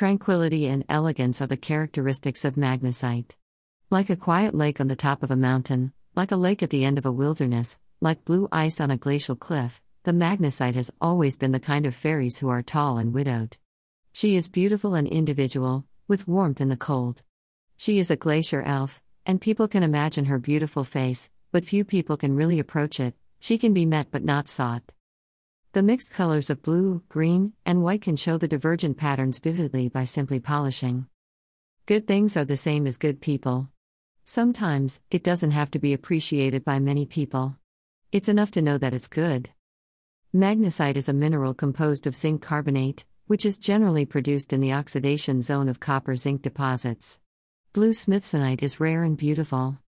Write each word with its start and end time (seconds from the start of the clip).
Tranquility 0.00 0.66
and 0.66 0.82
elegance 0.88 1.42
are 1.42 1.46
the 1.46 1.58
characteristics 1.58 2.46
of 2.46 2.54
magnesite. 2.54 3.32
Like 3.90 4.08
a 4.08 4.16
quiet 4.16 4.54
lake 4.54 4.80
on 4.80 4.88
the 4.88 4.96
top 4.96 5.22
of 5.22 5.30
a 5.30 5.36
mountain, 5.36 5.92
like 6.16 6.32
a 6.32 6.36
lake 6.36 6.62
at 6.62 6.70
the 6.70 6.86
end 6.86 6.96
of 6.96 7.04
a 7.04 7.12
wilderness, 7.12 7.78
like 8.00 8.24
blue 8.24 8.48
ice 8.50 8.80
on 8.80 8.90
a 8.90 8.96
glacial 8.96 9.36
cliff, 9.36 9.82
the 10.04 10.12
magnesite 10.12 10.74
has 10.74 10.90
always 11.02 11.36
been 11.36 11.52
the 11.52 11.60
kind 11.60 11.84
of 11.84 11.94
fairies 11.94 12.38
who 12.38 12.48
are 12.48 12.62
tall 12.62 12.96
and 12.96 13.12
widowed. 13.12 13.58
She 14.14 14.36
is 14.36 14.48
beautiful 14.48 14.94
and 14.94 15.06
individual, 15.06 15.84
with 16.08 16.26
warmth 16.26 16.62
in 16.62 16.70
the 16.70 16.78
cold. 16.78 17.20
She 17.76 17.98
is 17.98 18.10
a 18.10 18.16
glacier 18.16 18.62
elf, 18.62 19.02
and 19.26 19.38
people 19.38 19.68
can 19.68 19.82
imagine 19.82 20.24
her 20.24 20.38
beautiful 20.38 20.82
face, 20.82 21.30
but 21.52 21.66
few 21.66 21.84
people 21.84 22.16
can 22.16 22.34
really 22.34 22.58
approach 22.58 23.00
it, 23.00 23.16
she 23.38 23.58
can 23.58 23.74
be 23.74 23.84
met 23.84 24.10
but 24.10 24.24
not 24.24 24.48
sought. 24.48 24.92
The 25.72 25.84
mixed 25.84 26.12
colors 26.12 26.50
of 26.50 26.62
blue, 26.62 27.04
green, 27.08 27.52
and 27.64 27.80
white 27.80 28.02
can 28.02 28.16
show 28.16 28.36
the 28.36 28.48
divergent 28.48 28.96
patterns 28.96 29.38
vividly 29.38 29.88
by 29.88 30.02
simply 30.02 30.40
polishing. 30.40 31.06
Good 31.86 32.08
things 32.08 32.36
are 32.36 32.44
the 32.44 32.56
same 32.56 32.88
as 32.88 32.96
good 32.96 33.20
people. 33.20 33.68
Sometimes, 34.24 35.00
it 35.12 35.22
doesn't 35.22 35.52
have 35.52 35.70
to 35.70 35.78
be 35.78 35.92
appreciated 35.92 36.64
by 36.64 36.80
many 36.80 37.06
people. 37.06 37.56
It's 38.10 38.28
enough 38.28 38.50
to 38.52 38.62
know 38.62 38.78
that 38.78 38.94
it's 38.94 39.06
good. 39.06 39.50
Magnesite 40.34 40.96
is 40.96 41.08
a 41.08 41.12
mineral 41.12 41.54
composed 41.54 42.04
of 42.08 42.16
zinc 42.16 42.42
carbonate, 42.42 43.04
which 43.28 43.46
is 43.46 43.56
generally 43.56 44.04
produced 44.04 44.52
in 44.52 44.60
the 44.60 44.72
oxidation 44.72 45.40
zone 45.40 45.68
of 45.68 45.78
copper 45.78 46.16
zinc 46.16 46.42
deposits. 46.42 47.20
Blue 47.72 47.90
smithsonite 47.90 48.64
is 48.64 48.80
rare 48.80 49.04
and 49.04 49.16
beautiful. 49.16 49.78